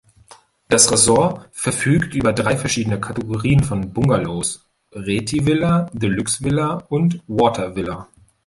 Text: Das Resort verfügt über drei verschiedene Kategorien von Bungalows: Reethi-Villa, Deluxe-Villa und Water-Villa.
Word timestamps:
Das 0.67 0.91
Resort 0.91 1.47
verfügt 1.51 2.15
über 2.15 2.33
drei 2.33 2.57
verschiedene 2.57 2.99
Kategorien 2.99 3.63
von 3.63 3.93
Bungalows: 3.93 4.67
Reethi-Villa, 4.93 5.91
Deluxe-Villa 5.93 6.85
und 6.89 7.21
Water-Villa. 7.27 8.07